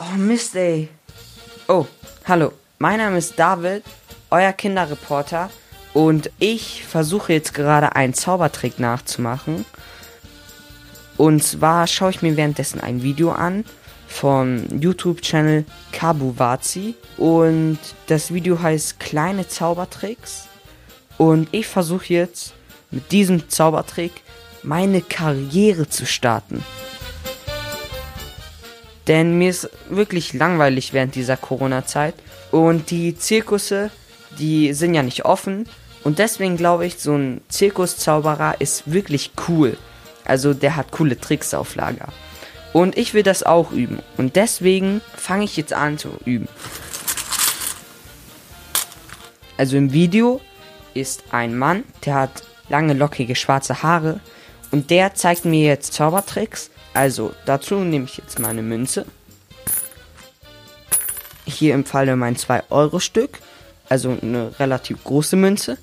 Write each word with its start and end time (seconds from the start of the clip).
Oh 0.00 0.16
Mist, 0.16 0.56
ey. 0.56 0.88
Oh, 1.68 1.86
hallo. 2.24 2.52
Mein 2.80 2.98
Name 2.98 3.18
ist 3.18 3.38
David, 3.38 3.84
euer 4.28 4.52
Kinderreporter. 4.52 5.50
Und 5.92 6.32
ich 6.40 6.84
versuche 6.84 7.32
jetzt 7.32 7.54
gerade 7.54 7.94
einen 7.94 8.12
Zaubertrick 8.12 8.80
nachzumachen. 8.80 9.64
Und 11.16 11.44
zwar 11.44 11.86
schaue 11.86 12.10
ich 12.10 12.22
mir 12.22 12.36
währenddessen 12.36 12.80
ein 12.80 13.04
Video 13.04 13.30
an 13.30 13.64
vom 14.08 14.66
YouTube-Channel 14.80 15.64
Kabuwazi. 15.92 16.96
Und 17.16 17.78
das 18.08 18.34
Video 18.34 18.60
heißt 18.60 18.98
Kleine 18.98 19.46
Zaubertricks. 19.46 20.48
Und 21.18 21.48
ich 21.52 21.68
versuche 21.68 22.12
jetzt 22.12 22.54
mit 22.90 23.12
diesem 23.12 23.48
Zaubertrick 23.48 24.22
meine 24.64 25.02
Karriere 25.02 25.88
zu 25.88 26.04
starten. 26.04 26.64
Denn 29.06 29.38
mir 29.38 29.50
ist 29.50 29.68
wirklich 29.88 30.32
langweilig 30.32 30.92
während 30.92 31.14
dieser 31.14 31.36
Corona-Zeit. 31.36 32.14
Und 32.50 32.90
die 32.90 33.16
Zirkusse, 33.16 33.90
die 34.38 34.72
sind 34.72 34.94
ja 34.94 35.02
nicht 35.02 35.24
offen. 35.24 35.68
Und 36.02 36.18
deswegen 36.18 36.56
glaube 36.56 36.86
ich, 36.86 36.98
so 36.98 37.14
ein 37.14 37.40
Zirkuszauberer 37.48 38.60
ist 38.60 38.90
wirklich 38.90 39.32
cool. 39.48 39.76
Also 40.24 40.54
der 40.54 40.76
hat 40.76 40.90
coole 40.90 41.18
Tricks 41.18 41.52
auf 41.54 41.74
Lager. 41.74 42.08
Und 42.72 42.96
ich 42.96 43.14
will 43.14 43.22
das 43.22 43.42
auch 43.42 43.72
üben. 43.72 44.00
Und 44.16 44.36
deswegen 44.36 45.00
fange 45.16 45.44
ich 45.44 45.56
jetzt 45.56 45.72
an 45.72 45.98
zu 45.98 46.10
üben. 46.24 46.48
Also 49.56 49.76
im 49.76 49.92
Video 49.92 50.40
ist 50.94 51.24
ein 51.30 51.56
Mann, 51.56 51.84
der 52.04 52.14
hat 52.14 52.42
lange 52.68 52.94
lockige 52.94 53.36
schwarze 53.36 53.82
Haare 53.82 54.20
und 54.74 54.90
der 54.90 55.14
zeigt 55.14 55.44
mir 55.44 55.68
jetzt 55.68 55.92
Zaubertricks. 55.92 56.68
Also 56.94 57.32
dazu 57.46 57.76
nehme 57.76 58.06
ich 58.06 58.16
jetzt 58.16 58.40
meine 58.40 58.60
Münze. 58.60 59.06
Hier 61.44 61.74
im 61.74 61.84
Falle 61.84 62.16
mein 62.16 62.34
2-Euro-Stück, 62.34 63.38
also 63.88 64.18
eine 64.20 64.58
relativ 64.58 65.04
große 65.04 65.36
Münze, 65.36 65.78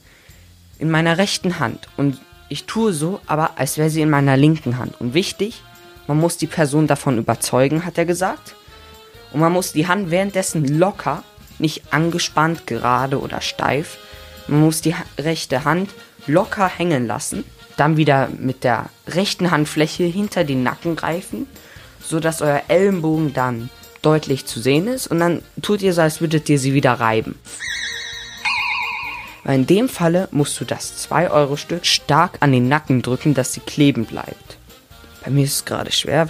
in 0.78 0.92
meiner 0.92 1.18
rechten 1.18 1.60
Hand. 1.60 1.88
Und 1.96 2.20
ich 2.50 2.66
tue 2.66 2.92
so, 2.92 3.22
aber 3.28 3.58
als 3.58 3.78
wäre 3.78 3.90
sie 3.90 4.02
in 4.02 4.10
meiner 4.10 4.36
linken 4.36 4.78
Hand. 4.78 5.00
Und 5.00 5.14
wichtig, 5.14 5.64
man 6.08 6.20
muss 6.20 6.36
die 6.36 6.48
Person 6.48 6.88
davon 6.88 7.18
überzeugen, 7.18 7.86
hat 7.86 7.98
er 7.98 8.06
gesagt. 8.06 8.56
Und 9.32 9.40
man 9.40 9.54
muss 9.54 9.72
die 9.72 9.88
Hand 9.88 10.12
währenddessen 10.12 10.68
locker, 10.80 11.24
nicht 11.60 11.94
angespannt, 11.94 12.68
gerade 12.68 13.22
oder 13.22 13.40
steif. 13.40 14.00
Man 14.50 14.60
muss 14.60 14.82
die 14.82 14.96
rechte 15.18 15.64
Hand 15.64 15.92
locker 16.28 16.68
hängen 16.68 17.08
lassen. 17.08 17.46
Dann 17.78 17.98
wieder 17.98 18.30
mit 18.38 18.64
der 18.64 18.90
rechten 19.08 19.52
Handfläche 19.52 20.04
hinter 20.04 20.44
den 20.44 20.64
Nacken 20.64 20.96
greifen, 20.96 21.48
sodass 22.04 22.42
euer 22.42 22.64
Ellenbogen 22.68 23.34
dann 23.34 23.70
deutlich 24.02 24.46
zu 24.46 24.60
sehen 24.60 24.88
ist. 24.88 25.08
Und 25.08 25.20
dann 25.20 25.42
tut 25.62 25.82
ihr 25.82 25.94
so, 25.94 26.02
als 26.02 26.22
würdet 26.22 26.50
ihr 26.50 26.60
sie 26.60 26.74
wieder 26.74 26.94
reiben. 26.94 27.40
Weil 29.44 29.56
in 29.56 29.68
dem 29.68 29.90
Falle 29.90 30.28
musst 30.32 30.60
du 30.60 30.66
das 30.66 31.08
2-Euro-Stück 31.10 31.86
stark 31.86 32.38
an 32.42 32.52
den 32.52 32.68
Nacken 32.68 33.02
drücken, 33.02 33.34
dass 33.34 33.54
sie 33.54 33.60
kleben 33.62 34.06
bleibt. 34.06 34.58
Bei 35.24 35.32
mir 35.32 35.46
ist 35.46 35.56
es 35.56 35.66
gerade 35.66 35.92
schwer. 35.92 36.30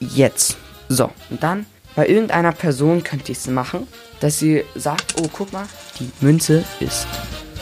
Jetzt. 0.00 0.56
So, 0.88 1.10
und 1.28 1.42
dann 1.42 1.66
bei 1.94 2.08
irgendeiner 2.08 2.52
Person 2.52 3.04
könnt 3.04 3.28
ihr 3.28 3.34
es 3.34 3.46
machen, 3.46 3.86
dass 4.20 4.38
sie 4.38 4.64
sagt, 4.74 5.14
oh, 5.20 5.28
guck 5.32 5.52
mal, 5.52 5.66
die 5.98 6.10
Münze 6.20 6.64
ist 6.80 7.06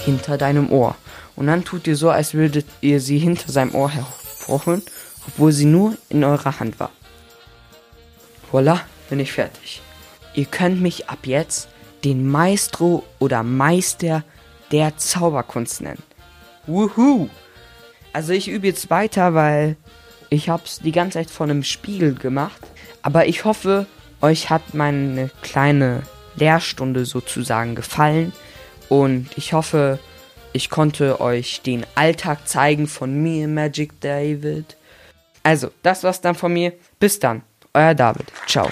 hinter 0.05 0.39
deinem 0.39 0.71
Ohr. 0.71 0.97
Und 1.39 1.47
dann 1.47 1.63
tut 1.65 1.87
ihr 1.87 1.95
so, 1.95 2.11
als 2.11 2.35
würdet 2.35 2.67
ihr 2.81 3.01
sie 3.01 3.19
hinter 3.19 3.53
seinem 3.53 3.73
Ohr 3.77 3.91
hervorholen, 3.91 4.83
obwohl 5.29 5.53
sie 5.53 5.67
nur 5.67 5.97
in 6.09 6.25
eurer 6.25 6.59
Hand 6.59 6.81
war. 6.81 6.91
Voila, 8.51 8.81
bin 9.09 9.21
ich 9.21 9.31
fertig. 9.31 9.81
Ihr 10.35 10.47
könnt 10.47 10.81
mich 10.81 11.09
ab 11.09 11.21
jetzt 11.27 11.69
den 12.03 12.29
Maestro 12.29 13.05
oder 13.21 13.45
Meister 13.45 14.25
der 14.73 14.97
Zauberkunst 14.97 15.81
nennen. 15.81 16.03
Wuhu! 16.67 17.29
Also 18.13 18.33
ich 18.33 18.49
übe 18.49 18.67
jetzt 18.67 18.91
weiter, 18.91 19.33
weil 19.35 19.77
ich 20.31 20.49
hab's 20.49 20.81
die 20.81 20.91
ganze 20.91 21.19
Zeit 21.19 21.31
vor 21.31 21.47
einem 21.47 21.63
Spiegel 21.63 22.15
gemacht. 22.15 22.61
Aber 23.01 23.29
ich 23.29 23.45
hoffe, 23.45 23.87
euch 24.21 24.51
hat 24.51 24.75
meine 24.75 25.31
kleine 25.43 26.03
Lehrstunde 26.35 27.05
sozusagen 27.05 27.77
gefallen. 27.77 28.33
Und 28.89 29.29
ich 29.37 29.53
hoffe, 29.53 30.01
ich 30.53 30.71
konnte 30.71 31.21
euch 31.21 31.63
den 31.63 31.87
Alltag 31.95 32.47
zeigen 32.49 32.87
von 32.87 33.23
mir, 33.23 33.49
Magic 33.49 34.01
David. 34.01 34.77
Also, 35.43 35.71
das 35.83 36.05
war's 36.05 36.21
dann 36.21 36.35
von 36.35 36.53
mir. 36.53 36.73
Bis 36.99 37.19
dann, 37.19 37.43
euer 37.75 37.95
David. 37.95 38.27
Ciao. 38.47 38.71